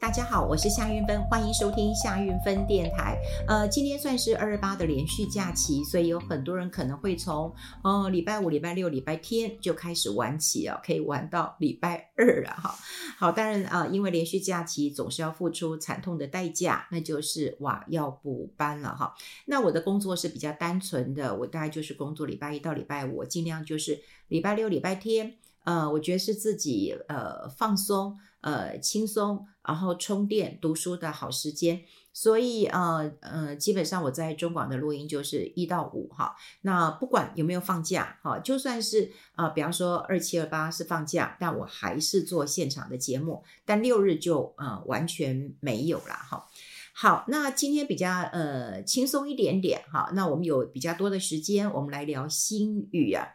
[0.00, 3.20] 大家好，我是夏韵芬，欢迎收听夏韵芬电台。
[3.46, 12.74] 呃，今天算是二二八的连续假期，所以有很多人可能会从呃礼拜五、礼拜六、礼拜天就开始玩起啊，可以玩到礼拜二了哈。
[13.18, 19.14] 好，当然啊、因为连续假期总是要付出惨痛的代价，那就是哇要补班了哈。
[19.44, 28.18] 那我的工作是比较单纯的，我大概就是工作礼拜一到礼拜五，我尽量就是礼拜六、礼拜天，呃，我觉得是自己呃放松。
[28.42, 36.34] 呃，轻松，然后充电读书的好时间，所以呃呃，基本上我在中广的录音就是一到五哈。
[36.62, 43.44] 那不管有没有放假哈，就算是呃，比方说二七二八是放假，但我还是做现场的节目。
[43.66, 46.46] 但六日就呃完全没有了哈。
[46.94, 50.10] 好，那今天比较呃轻松一点点哈。
[50.14, 53.28] 那我们有比较多的时间，我们来聊新语啊。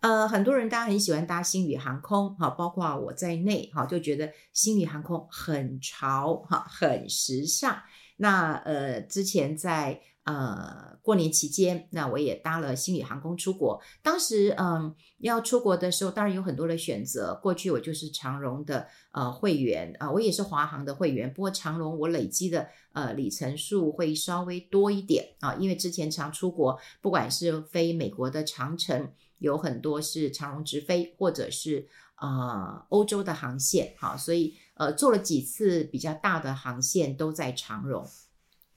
[0.00, 7.76] 呃，很多人大家很喜欢搭星宇航空，哈，包括我在内，哈，就觉得星宇航空很潮，哈，很时尚。
[8.16, 13.80] 那呃，之前在呃过年期间，那我也搭了星宇航空出国。
[14.02, 17.38] 当时嗯、要出国的时候，当然有很多的选择。
[17.42, 21.32] 过去我就是长荣的呃会员啊、我也是华航的会员。
[21.32, 29.12] 不过长荣我累积的呃里程数会稍微多一点啊、因为之前常出国，不管是飞美国的长城。
[29.40, 31.88] 有很多是长荣直飞，或者是
[32.20, 38.06] 呃欧洲的航线，好，所以呃做了几次比较大的航线都在长荣，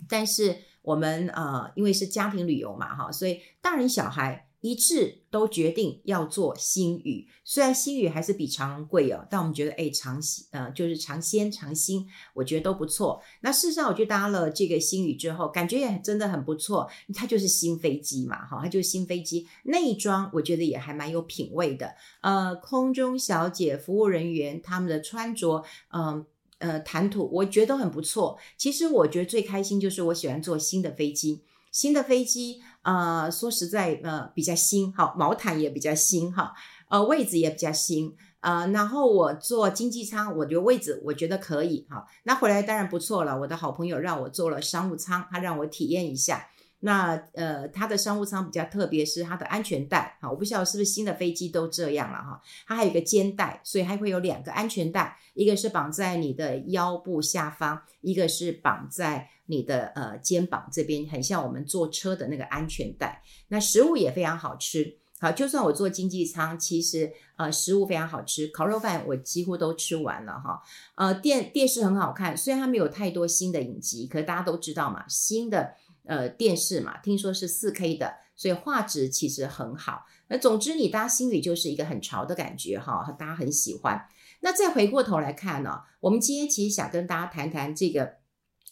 [0.07, 4.47] 但是我们呃因为是家庭旅游嘛，哈，所以大人小孩。
[4.65, 10.17] 一致都决定要做星宇，虽然星宇还是比长荣贵哦，但我们觉得哎长
[10.51, 13.21] 呃就是长鲜长新，我觉得都不错。
[13.41, 16.89] 那事实上我去搭了这个星宇之后，感觉也真的很不错。
[17.13, 21.93] 它就是新飞机嘛，哈，它就是新飞机，内装我觉得也还蛮有品味的。
[22.21, 25.61] 呃，空中小姐、服务人员他们的穿着，
[25.93, 26.25] 嗯，
[26.63, 28.39] 呃谈吐，我觉得很不错。
[28.57, 32.61] 其实我觉得最开心就是我喜欢坐新的飞机，新的飞机。
[32.83, 36.53] 呃，说实在，呃，比较新，哈，毛毯也比较新，哈，
[36.89, 43.39] 呃，位置也比较新，呃，然后我坐经济舱，我觉得位置我觉得可以，哈，那回来当然不错了。
[43.39, 46.49] 我的好朋友让我坐了商务舱，他让我体验一下。
[46.83, 59.29] 那呃，它的商务舱比较特别，是它的安全带，哈，我不晓得是不是新的飞机都这样了，哈，它还有一个肩带，所以还会有两个安全带，一个是绑在你的腰部下方，一个是绑在。
[59.45, 64.97] 你的呃肩膀这边很像我们坐车的那个安全带，那食物也非常好吃。
[65.19, 70.61] 好，就算我坐经济舱，其实呃食物非常好吃，烤肉饭我几乎都吃完了哈。
[70.95, 75.73] 呃电电视很好看，虽然它没有太多新的影集，可是大家都知道嘛，新的
[76.05, 80.05] 呃电视嘛，听说是四 K 的，所以画质其实很好。
[80.27, 84.07] 那总之你搭星宇就是一个很潮的感觉哈，大家很喜欢。
[84.41, 88.23] 那再回过头来看呢，我们今天其实想跟大家谈谈这个。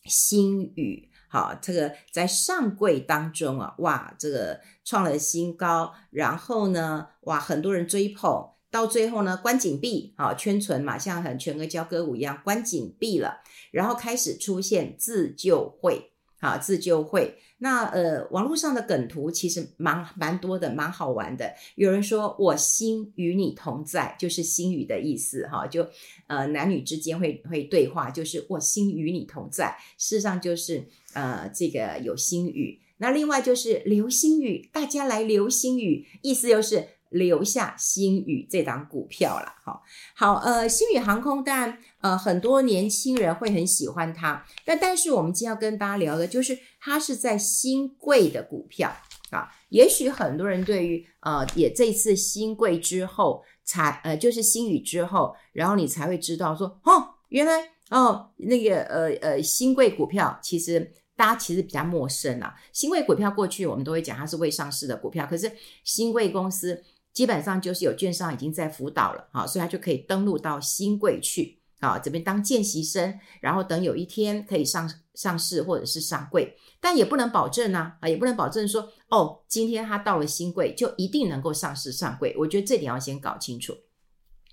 [0.06, 16.11] 星宇，好，这个在上柜当中啊，哇，这个创了新高，然后呢，哇，很多人追捧，到最后呢，关禁闭，好，圈存嘛，像很全额交割舞一样，关禁闭了，然后开始出现自救会，
[16.42, 17.38] 好，自救会。
[17.60, 21.54] 那呃，网络上的梗图其实蛮蛮多的，蛮好玩的。
[21.76, 25.88] 有人说我心与你同在，就是心语的意思哈，就
[26.26, 29.78] 呃男女之间会会对话，就是我心与你同在。
[30.00, 32.80] 事实上就是呃这个有心语。
[32.98, 36.88] 那另外就是流星雨，大家来流星雨，意思就是。
[37.12, 39.82] 留下星宇这档股票了，哈，
[40.16, 48.96] 好，呃，星宇航空当然，呃，很多年轻人会很喜欢它，但但是我们今天要跟大家聊的就是它是在新贵的股票
[49.30, 65.52] 啊，也许很多人对于呃，也这次新贵之后才呃，就是新宇之后，然后你才会知道说，哦，原来哦，那个呃呃，新贵股票其实大家其实比较陌生啊，新贵股票过去我们都会讲它是未上市的股票，可是
[65.84, 66.82] 新贵公司。
[67.14, 83.76] 基本上就是有券商已经在辅导了，好，所以他就可以登录到新柜去，啊，这边当见习生，然后等有一天可以上上市或者是上柜，但也不能保证呢，啊，也不能保证说，哦，今天他到了新柜就一定能够上市上柜，我觉得这点要先搞清楚。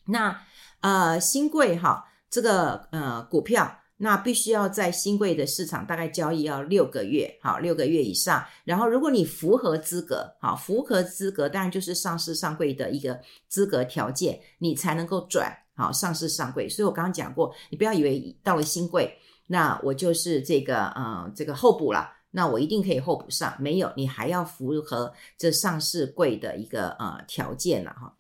[0.07, 0.41] 那
[0.81, 3.81] 呃，新柜哈，这个呃股票。
[4.01, 8.45] 那必须要在新柜的市场大概交易要六个月，好，六个月以上。
[8.65, 16.69] 然后如果你符合资格，好，符合资格，当然就是上市上柜的一个资格条件，你才能够转，好，上市上柜。
[16.69, 19.19] 所以我刚刚讲过，你不要以为到了新柜，
[19.49, 23.53] 那我就是这个，呃，这个候补了，那我一定可以候补上。
[23.59, 28.15] 没有，你还要符合这上市柜的一个呃条件了哈。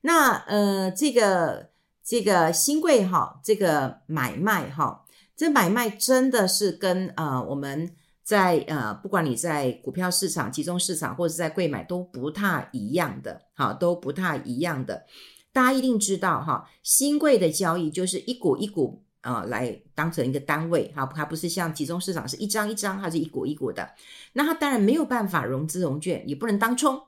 [0.00, 1.68] 那呃，这个
[2.02, 5.04] 这个新柜哈，这个买卖哈。
[5.40, 7.90] 这买卖真的是跟呃我们
[8.22, 15.06] 在呃不管你在股票市场、集中市场或者在柜买都不太一样的，好，都不太一样的。
[15.50, 23.94] 大家一定知道哈，新柜的交易就是一股一股啊、呃、来当成一个单位，哈，它不是像集中市场是一张一张，它是一股一股的。
[24.34, 27.00] 那它当然没有办法融资融券，也不能当冲，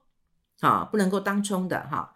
[0.60, 2.14] 啊，不能够当冲的哈。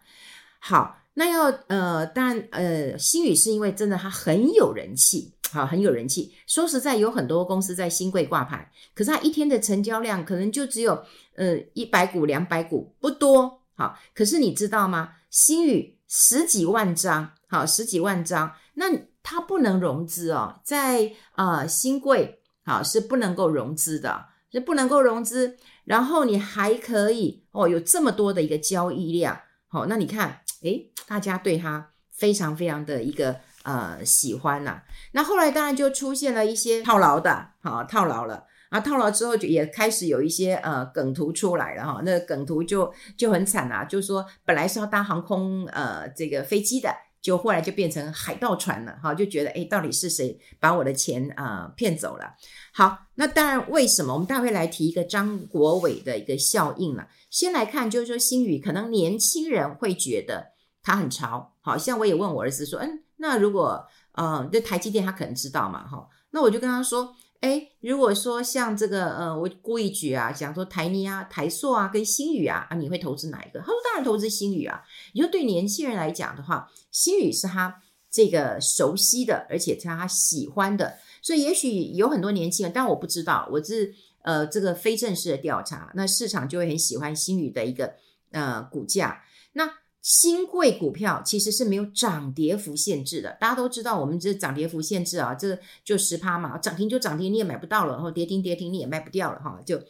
[0.61, 5.33] 好，那要呃，当然呃，星宇是因为真的它很有人气。
[5.51, 6.35] 好，很有人气。
[6.47, 11.03] 说实在，有很多公司在新柜挂牌，可是它一天的成交量可能就只有
[11.37, 13.63] 呃一百股、两百股，不多。
[13.75, 15.13] 好，可是你知道吗？
[15.31, 18.87] 星宇十几万张，好，十几万张，那
[19.23, 25.57] 它不能融资哦，在呃新贵好是不能够融资的，是不能够融资。
[25.85, 33.37] 然后你还可以哦，有这么多的一个交易量，好，那你看，诶，大家对他非常非常的一个。
[33.67, 34.81] 呃，喜欢呐、
[35.11, 52.35] 那后来当然就出现了一些套牢的，好套牢了啊，套牢之后就也开始有一些呃梗图出来了哈，那梗图就就很惨啊，就说本来是要搭航空呃这个飞机的，就后来就变成海盗船了哈，就觉得诶到底是谁把我的钱啊、呃、骗走了？
[52.73, 57.09] 好，那当然为什么我们大会来提一个张国伟的一个效应了？
[57.31, 60.53] 先来看就是说星宇可能年轻人会觉得
[60.83, 63.03] 他很潮，好像我也问我儿子说，嗯。
[63.19, 73.61] 那如果，呃，就台积电他可能知道嘛，哈，那我就跟他说，诶，如果说像这个，呃，我故意举啊，讲说台泥啊、台塑啊跟星宇啊，啊，你会投资哪一个？
[73.61, 74.83] 他说当然投资星宇啊。
[75.13, 87.95] 也就对年轻人来讲的话，星宇是他这个熟悉的，而且是他喜欢的，所以也许有很多年轻人，但我不知道，我是呃这个非正式的调查，那市场就会很喜欢星宇的一个
[88.33, 89.23] 呃股价，
[89.53, 89.71] 那。
[90.07, 99.83] 新贵股票其实是没有涨跌幅限制的，大家都知道，我们这涨跌幅限制啊，这就十趴嘛，涨停就涨停，你也买不到了，然后跌停跌停你也卖不掉了哈，就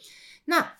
[0.47, 0.73] 那。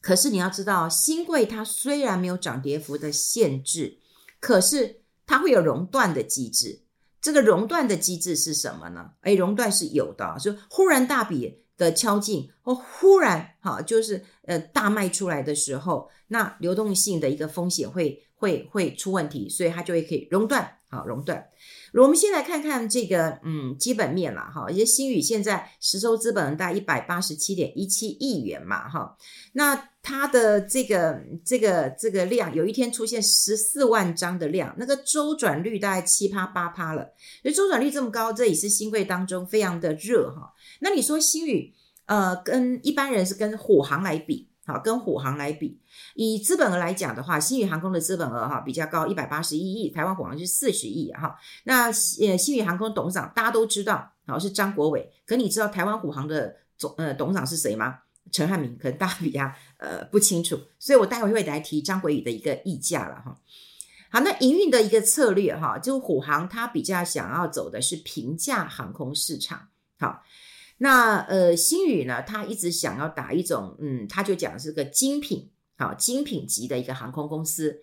[0.00, 3.98] 可是你要知道，新贵它虽然没有涨跌幅的限制，
[4.38, 6.82] 可是它会有熔断的机制。
[7.20, 9.10] 这个熔断的机制是什么呢？
[9.22, 18.24] 诶，熔断是有的，就忽然大笔的敲进，或忽然哈，就是呃大卖出来的时候，那流动性的一个风险会。
[18.42, 21.46] 会会出问题，所以它就会可以熔断，好熔断。
[21.94, 29.16] 我们先来看看这个，嗯，基本面啦，哈，一些星宇现在实收资本大概一百八十七点一七亿元嘛，哈，
[29.52, 37.12] 那它的这个这个这个量，有一天出现十四万张的量，那个周转率大概七趴八趴了，
[37.42, 40.52] 所以周转率这么高，这也是新贵当中非常的热哈。
[40.80, 41.72] 那你说星宇，
[42.06, 44.48] 呃，跟一般人是跟虎行来比。
[44.64, 45.80] 好，跟虎航来比，
[46.14, 51.36] 以资本额来讲的话，新宇航空的资本额哈比较高，一百八十一亿，台湾虎航是四十亿哈。
[51.64, 57.98] 那呃，新宇航空董事长大家都知道，好是张国伟，可你知道台湾虎航的总呃董事长是谁吗？
[58.30, 63.36] 陈汉明，可能大家比较呃不清楚，所以我待会会来提张国宇的一个溢价了哈。
[64.10, 69.68] 好，那营运的一个策略哈，就虎航它比较想要走的是平价航空市场，
[69.98, 70.22] 好。
[70.82, 75.48] 那呃，星宇呢，他一直想要打一种，嗯，他就讲是个精品，
[75.78, 77.80] 好，精品级的一个航空公司。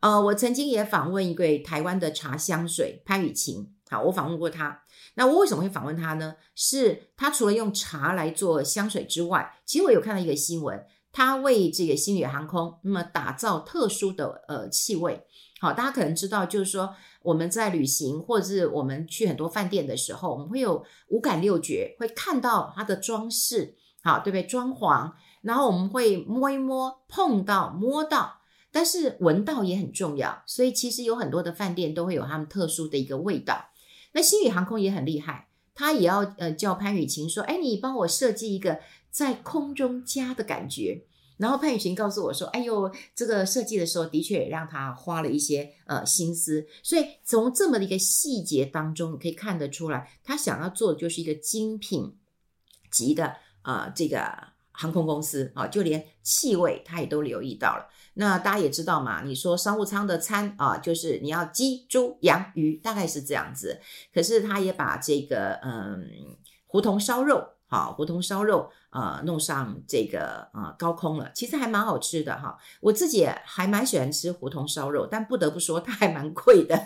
[0.00, 4.80] 呃，我曾经也访问一位台湾的茶香水潘雨晴，好，我访问过他。
[5.16, 6.36] 那我为什么会访问他呢？
[6.54, 10.82] 是他除了用茶来做香水之外，其实我有看到一个新闻，
[11.12, 15.22] 他为这个星宇航空那么打造特殊的呃气味。
[15.60, 24.44] 好，大家可能知道，就是说我们在旅行或者是我们去很多饭店的时候，我们会有五感六觉，会看到它的装饰，好，对不对？
[24.44, 25.12] 装潢，
[25.42, 30.42] 然后我们会摸一摸、碰到、摸到，但是闻到也很重要。
[30.46, 33.70] 所以其实有很多的饭店都会有他们特殊的一个味道。
[34.12, 38.78] 那星宇航空也很厉害，他也要呃叫潘雨晴说，哎，你帮我设计一个
[39.10, 41.04] 在空中家的感觉。
[41.38, 52.16] 然后潘雨晴告诉我说：“哎呦，这个设计的时候的确也让他花了一些呃心思，所以从这么的一个细节当中，你可以看得出来，他想要做的就是一个精品
[52.90, 54.20] 级的啊、这个
[54.72, 57.88] 航空公司啊，就连气味他也都留意到了。
[58.14, 63.80] 那大家也知道嘛，你说商务舱的餐啊，就是你要鸡、猪、羊、鱼，大概是这样子。
[64.12, 66.10] 可是他也把这个嗯
[66.66, 72.56] 胡同烧肉。”好，胡同烧肉，呃，弄上这个呃高空了，其实还蛮好吃的哈。
[72.80, 76.80] 我自己还蛮喜欢吃胡同烧肉，但不得不说它还蛮贵的。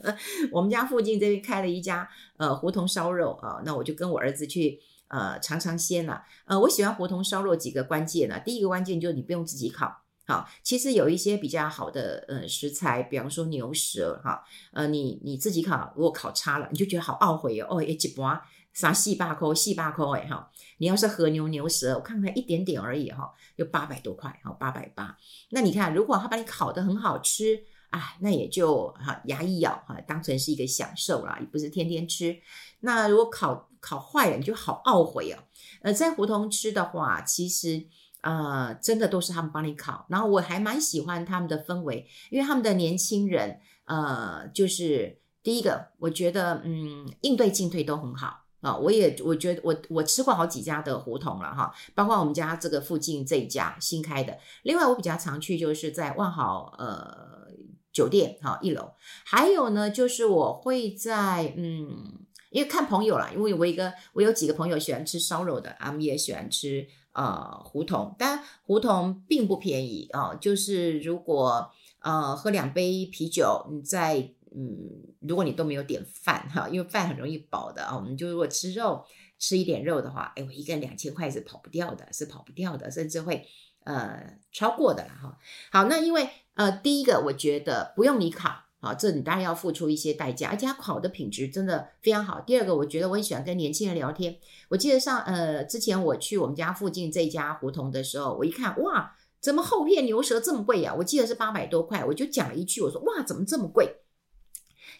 [0.52, 6.22] 我们家附近这边开了一家呃胡同烧肉啊，那我就跟我儿子去呃尝尝鲜了。
[6.44, 10.02] 呃，我喜欢胡同烧肉几个关键呢，第一个关键就是你不用自己烤。
[10.26, 18.42] 好，其实有一些比较好的呃食材，比方说牛舌哈，呃你你自己烤，如果烤差了，你就觉得好懊悔哦，哦一半。
[18.76, 25.16] 啥细八扣细八扣哎哈，你要是和牛牛舌，我看看一点点而已哈，就八百多块哈，八百八。
[25.48, 32.36] 那你看，如果他把你烤得很好吃哎，那也就哈牙一咬哈，当成是一个享受啦，也不是天天吃。
[32.80, 35.38] 那如果烤烤坏了，你就好懊悔哦。
[35.80, 37.86] 呃，在胡同吃的话，其实
[38.20, 45.18] 呃真的都是他们帮你烤，然后我还蛮喜欢他们的氛围，因为他们的年轻人呃就是。
[45.46, 48.76] 第一个，我觉得嗯，应对进退都很好啊。
[48.76, 54.38] 我也我觉得我我吃过好几家的胡同了哈，包括我们家这个附近这一家新开的。
[54.62, 57.48] 另外，我比较常去就是在万豪呃
[57.92, 58.92] 酒店哈一楼，
[59.24, 70.34] 还有呢就是我会在嗯，因为看朋友啦，因为我一个我有几个朋友喜欢吃烧肉的，他们也喜欢吃呃胡同，但胡同并不便宜啊。
[70.34, 71.70] 就是如果
[72.00, 74.32] 呃喝两杯啤酒，你在。
[74.58, 77.96] 嗯，如果你都没有点饭哈，因为饭很容易饱的啊。
[77.96, 79.04] 我们就如果吃肉，
[79.38, 83.46] 吃一点肉的话，哎，我一个人两千块是跑不掉的，是跑不掉的，甚至会
[83.84, 85.38] 呃超过的了哈。
[85.70, 92.40] 好，那因为呃第一个，我觉得不用你烤啊，这你当然要付出一些代价，而且它烤的品质真的非常好。
[92.40, 94.38] 第二个，我觉得我很喜欢跟年轻人聊天。
[94.68, 100.94] 我记得上呃之前我去我们家附近这家胡同的时候，我一看哇，怎么厚片牛舌这么贵呀？
[100.94, 103.96] 我记得是八百多块，我就讲了一句，我说哇，怎么这么贵？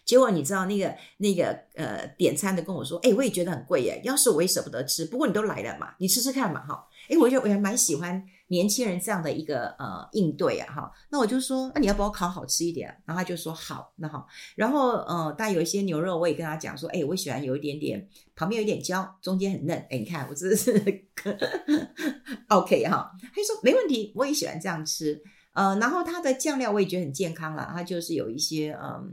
[0.07, 12.87] 结果你知道那个那个呃点餐的跟我说，哎，我也觉得很贵耶，要是我也舍不得吃，不过你都来了嘛，你吃吃看嘛，哈，哎，我就我还蛮喜欢年轻人这样的一个呃应对啊，哈，那我就说，那你要不要烤好吃一点？
[13.05, 20.71] 然后他就说好，那好，然后呃，但有一些牛肉我也跟他讲说，哎，我喜欢有一点点旁边有一点焦，中间很嫩，哎，你看我这是
[22.47, 25.21] OK 哈，他就说没问题，我也喜欢这样吃，
[25.51, 29.11] 呃，然后它的酱料我也觉得很健康了，它就是有一些嗯。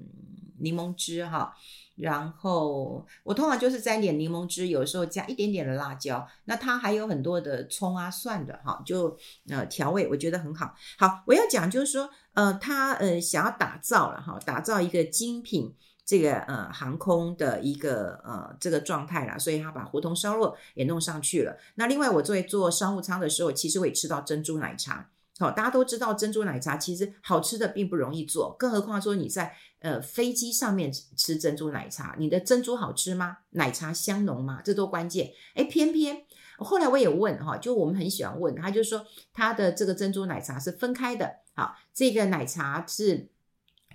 [0.65, 1.55] 柠檬汁哈，
[1.95, 6.27] 然后我通常就是沾点柠檬汁，有时候加一点点的辣椒。
[6.47, 9.17] 那它还有很多的葱啊、蒜的哈，就
[9.49, 10.75] 呃调味，我觉得很好。
[10.99, 15.73] 好，我要讲就是说，呃，他呃想要打造了哈，打造一个精品
[16.05, 21.57] 这个呃航空的一个呃这个状态啦，所以他把胡同烧肉也弄上去了。
[21.77, 25.11] 那另外我作为做商务舱的时候，其实我也吃到珍珠奶茶。
[25.39, 33.39] 好，大家都知道珍珠奶茶其实好吃的并不容易做，更何况说你在呃飞机上面吃珍珠奶茶，你的珍珠好吃吗？
[33.51, 34.61] 奶茶香浓吗？
[34.65, 35.33] 这都关键。
[35.55, 36.25] 哎，偏偏
[36.59, 43.29] 后来我也问哈，就我们很喜欢问，他就说他的这个珍珠奶茶是分开的，好，这个奶茶是。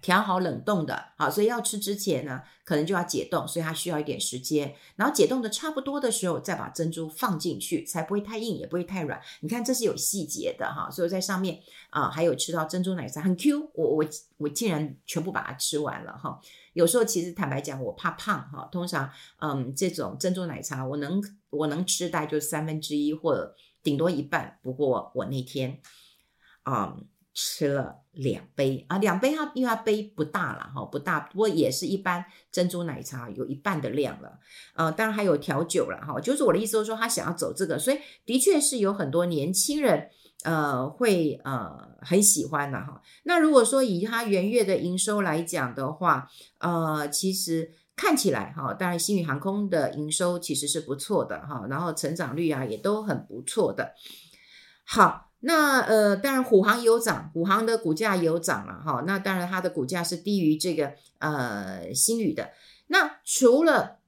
[0.01, 4.73] 调好冷冻的，好，所以要吃之前呢，可能就要解冻，所以它需要一点时间。
[4.95, 9.21] 然后解冻的差不多的时候，再把珍珠放进去，才不会太硬，也不会太软。
[9.41, 14.05] 你看，这是有细节的哈，所以在上面啊、还有吃到珍珠奶茶很 Q，我我
[14.37, 16.39] 我竟然全部把它吃完了哈。
[16.73, 24.59] 有时候其实坦白讲，我怕胖哈，通常嗯这种珍珠奶茶我能我能吃大概就是三分之一或者顶多一半。
[24.61, 25.81] 不过我那天
[26.63, 27.05] 嗯。
[27.33, 34.39] 吃了两杯啊，两杯它因为它杯不大了哈，不大，不过也是一般珍珠奶茶有一半的量了，
[34.75, 40.09] 呃，当然还有调酒了哈，就是我的意思就是说他想要走这个，所以的确是有很多年轻人
[40.43, 43.01] 呃会呃很喜欢的哈。
[43.23, 53.93] 那如果说以他元月的营收来讲的话，呃，其实看起来哈，当然星宇航空的营收其实是不错的哈，然后成长率啊也都很不错的，
[54.83, 55.28] 好。
[55.41, 59.03] 那呃，当然虎航有涨，虎航的股价有涨了哈。
[59.07, 62.49] 那当然它的股价是低于这个呃新宇的。
[62.87, 63.99] 那除了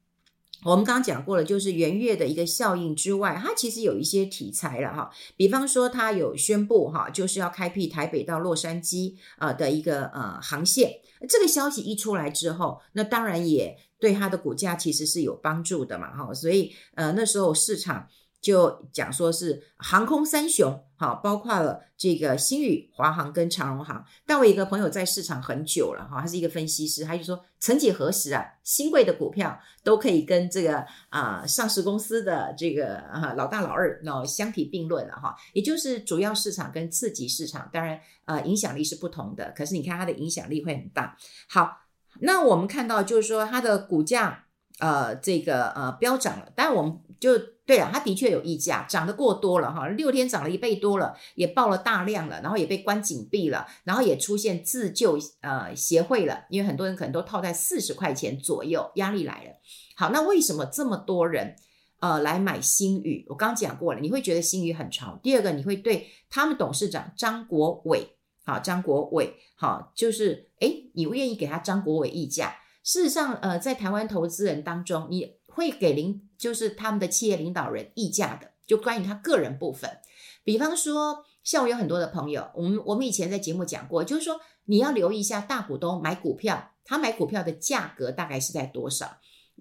[0.65, 5.09] 我们刚刚讲过了，就是元月的一个效应之外，它其实有一些题材了哈。
[5.37, 10.91] 比方说，它有宣布哈，就是要开辟台北到洛杉矶啊的一个呃航线。
[11.29, 16.33] 这个消息一出来之后，那当然也对它的股价其实是有帮助的嘛哈。
[16.33, 18.09] 所以呃那时候市场。
[18.41, 24.03] 就讲说是航空三雄，哈，包括了这个新宇、华航跟长荣航。
[24.25, 35.35] 但我一个朋友在市场很久了，哈，他是一个分析师，他就说，曾几何时啊，新贵的股票都可以跟这个啊、上市公司的这个啊老大老二，那相提并论了，哈。
[35.53, 41.15] 也就是主要市场跟次级市场，当然呃影响力是不同的，可是你看它的影响力会很大。
[41.47, 41.77] 好，
[42.21, 44.45] 那我们看到就是说它的股价
[44.79, 47.39] 呃这个呃飙涨了，但我们就。
[47.71, 59.51] 对啊，它的确有溢价，涨得过多了哈，六天涨了一倍多了，也爆了大量了，然后也被关紧闭了，然后也出现自救呃协会了，因为很多人可能都套在四十块钱左右，压力来了。
[59.95, 61.55] 好，那为什么这么多人
[62.01, 63.25] 呃来买新宇？
[63.29, 65.17] 我刚讲过了，你会觉得新宇很潮。
[65.23, 72.57] 第二个，你会对他们董事长张国伟，好，张国伟，好，就是诶，你愿意给他张国伟溢价？
[72.83, 79.99] 事实上，呃，在台湾投资人当中，你会给领，就是他们的企业领导人议价的，就关于他个人部分。
[80.43, 89.17] 比方说，像我有很多的朋友，我们我们以前在节目讲过，就是说你要留意一下大股东买股票，他买股票的价格大概是在多少。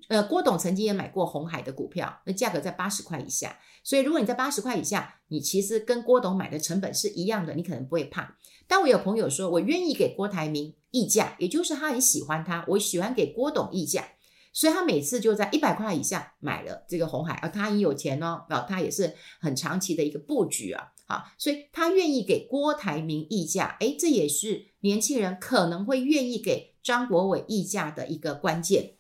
[0.09, 3.59] 呃，郭董曾经也买过鸿海的股票，那价格在八十块以下。
[3.85, 8.39] 所以如果你在八十块以下，你其实跟郭董买的成本是一样的，你可能不会怕。
[8.67, 14.07] 但我有朋友说，我愿意给郭台铭议价，也就是他很喜欢他，我喜欢给郭董议价，
[14.53, 28.95] 所以他每次就在一百块以下买了这个红海，啊，他也有钱哦，啊，他也是很长期的一个布局啊，啊，所以他愿意给郭台铭溢价，哎，这也是年轻人可能会愿意给张国伟溢价的一个关键。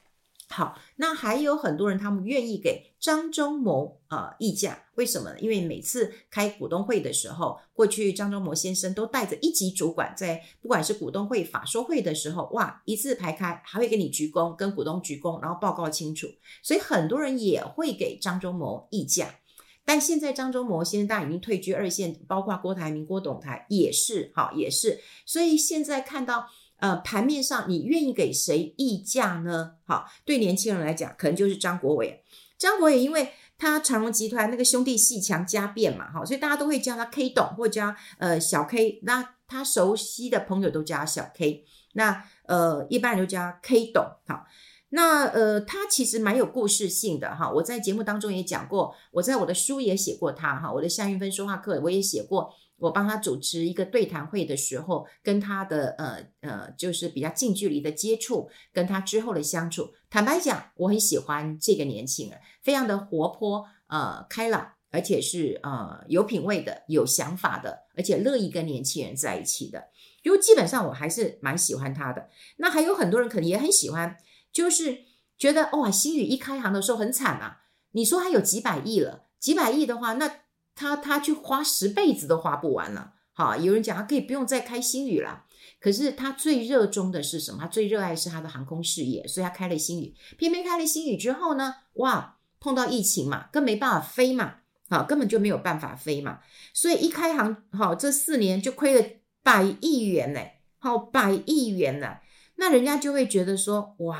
[0.52, 5.38] 好，那还有很多人，他们愿意给张忠谋啊议价，为什么呢？
[5.38, 16.26] 因为每次开股东会的时候，过去张忠谋先生都带着一级主管在，不管是股东会、法说会的时候，哇，一字排开，还会给你鞠躬，跟股东鞠躬，然后报告清楚，
[16.64, 19.36] 所以很多人也会给张忠谋议价。
[19.84, 26.48] 但现在张忠谋先生大已经退居二线，包括郭台铭、郭董台也是，好，也是，所以现在看到。
[26.80, 29.74] 呃，盘面上你愿意给谁议价呢？
[29.84, 32.22] 好，对年轻人来讲，可能就是张国伟。
[32.58, 39.00] 张国伟因为他长荣集团那个兄弟鬩墙家变嘛，哈，所以大家都会叫他 K 董或者叫呃小 K。
[39.02, 41.64] 那他熟悉的朋友都叫他小 K。
[41.94, 44.04] 那呃，一般人都叫他 K 董。
[44.26, 44.46] 好，
[44.90, 47.50] 那呃，他其实蛮有故事性的哈。
[47.50, 50.72] 我在节目当中也讲过，我在我的书也写过他哈。
[50.72, 52.54] 我的夏云芬说话课我也写过。
[52.80, 59.92] 我帮他主持一个对谈会的时候，跟他的呃呃，就是比较近距离的接触，跟他之后的相处。
[60.08, 69.88] 坦白讲，我很喜欢这个年轻人，非常的活泼，呃，开朗，而且是呃有品味的、有想法的，而且乐意跟年轻人在一起的。
[70.22, 72.28] 因为基本上我还是蛮喜欢他的。
[72.56, 74.16] 那还有很多人可能也很喜欢，
[74.50, 75.04] 就是
[75.36, 77.62] 觉得哇，新宇一开行的时候很惨啊。
[77.92, 80.39] 你说他有几百亿了，几百亿的话，那。
[80.80, 85.44] 他他去花十辈子都花不完了，好，有人讲他可以不用再开星宇了，
[85.78, 87.58] 可是他最热衷的是什么？
[87.60, 90.14] 他最热爱是他的航空事业，所以他开了星宇。
[90.38, 94.54] 偏偏开了星宇之后呢，哇，碰到疫情嘛，更没办法飞嘛，
[94.88, 96.40] 啊，根本就没有办法飞嘛，
[96.72, 99.06] 所以一开航，好，这四年就亏了
[99.42, 100.40] 百亿元呢，
[100.78, 102.16] 好，百亿元呢，
[102.56, 104.18] 那人家就会觉得说，哇，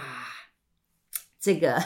[1.40, 1.82] 这个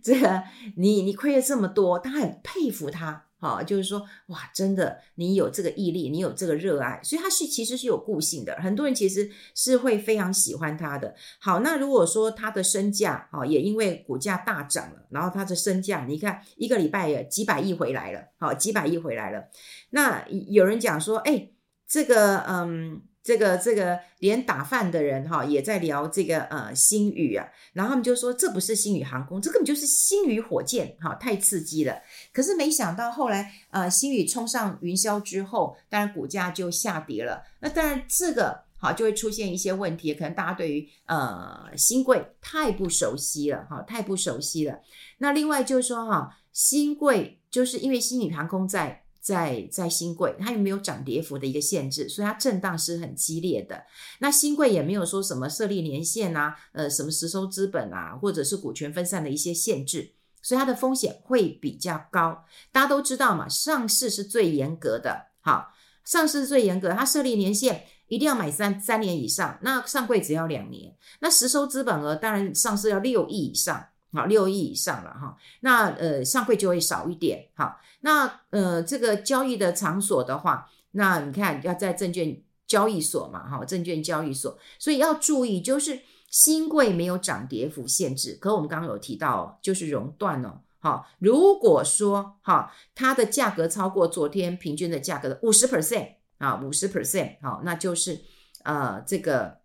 [0.00, 0.44] 这个
[0.76, 3.26] 你你亏了这么多，他很佩服他。
[3.42, 8.54] 好，就是说，哇，真的，你有这个毅力，你有这个热爱，所以他是其实是有固性的。
[8.62, 11.12] 很多人其实是会非常喜欢他的。
[11.40, 19.48] 好，那如果说他的身价，哈，也因为股价大涨了，然后他的身价，你看一个礼拜也几百亿回来了，好，几百亿回来了。
[19.90, 21.50] 那有人讲说，哎，
[21.88, 23.02] 这个，嗯。
[23.22, 31.96] 这个这个连打饭的人哈也在聊这个呃星宇啊，然后他们就说，这不是星宇航空，这根本就是星宇火箭哈，太刺激了。
[32.32, 37.44] 可是没想到后来呃星宇冲上云霄之后，当然股价就下跌了。
[37.60, 44.80] 那当然这个好就会出现一些问题，可能大家对于呃新贵太不熟悉了哈，太不熟悉了。
[45.18, 49.01] 那另外就是说哈，新贵就是因为星宇航空在。
[49.22, 53.84] 在在新贵，它也没有涨跌幅的一个限制，所以它震荡是很激烈的。
[54.18, 62.44] 那新贵也没有说什么设立年限啊，呃，什么实收资本啊，或者是股权分散的一些限制，所以它的风险会比较高。
[62.72, 65.72] 大家都知道嘛，上市是最严格的，好，
[66.04, 70.96] 上市是最严格，它设立年限一定要买三三年以上，那上柜只要两年。
[71.20, 73.86] 那实收资本额当然上市要六亿以上。
[74.14, 77.48] 好，六亿以上了哈，那呃上柜就会少一点。
[77.54, 85.98] 好，那呃这个交易的场所的话，那你看要在证券交易所嘛，哈，证券交易所，所以要注意，就是
[86.28, 98.20] 新柜没有涨跌幅限制，可我们刚刚有提到，就是熔断哦，好，如果说哈它的价格超过昨天平均的价格的五十 percent 啊，五十 percent 好，那就是
[98.64, 99.60] 呃这个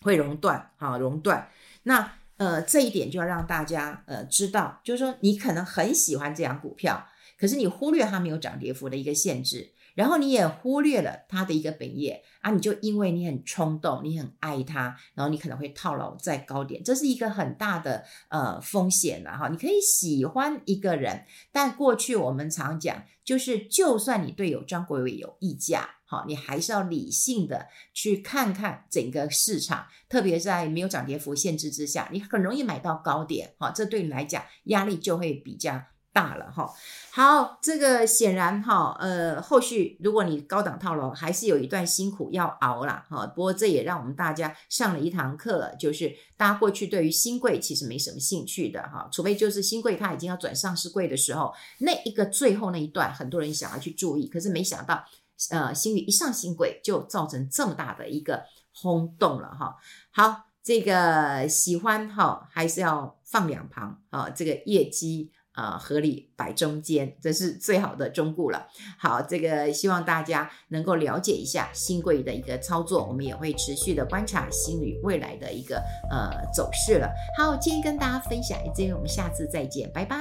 [0.00, 1.50] 会熔断，好，熔断，
[1.82, 2.12] 那。
[2.36, 7.06] 呃，这一点就要让大家呃知道，就是说你可能很喜欢这样股票，
[7.38, 19.48] 可是你忽略它没有涨跌幅的一个限制，然后你也忽略了它的一个本业啊，你就因为你很冲动，你很爱它，然后你可能会套牢在高点，这是一个很大的呃风险了哈。
[19.48, 25.90] 你可以喜欢一个人，但过去我们常讲，就是就算你对有张国伟有溢价。
[26.08, 35.82] 好，你还是要理性的去看看整个市场，特别在没有涨跌幅限制之下，你很容易买到高点，好，这对你来讲压力就会比较
[36.16, 36.72] 大了哈。
[37.10, 43.26] 好，这个显然哈，呃，后续如果你高档套牢，还是有一段辛苦要熬啦哈。
[43.26, 55.04] 不过这也让我们大家上了一堂课，就是大家过去对于新贵其实没什么兴趣的哈，除非就是新贵它已经要转上市贵的时候，那一个最后那一段，很多人想要去注意，可是没想到，
[55.50, 59.76] 呃，新宇一上新贵就造成这么大的一个轰动了哈。
[60.10, 65.30] 好，这个喜欢哈，还是要放两旁啊，这个业绩。
[65.56, 68.68] 啊，合理摆中间，这是最好的中顾了。
[68.98, 77.10] 好，这个希望大家能够了解一下新柜的一个操作，我们也会持续的观察新旅未来的一个呃走势了。
[77.38, 80.18] 好，今天跟大家分享，这个我们下次再见，拜拜。